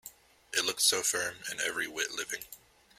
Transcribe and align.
It 0.51 0.65
looked 0.65 0.81
so 0.81 1.03
firm, 1.03 1.35
and 1.47 1.61
every 1.61 1.87
whit 1.87 2.09
living. 2.09 2.41